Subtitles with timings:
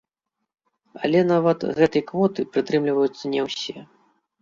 [1.03, 3.79] Але нават гэтай квоты прытрымліваюцца не ўсе.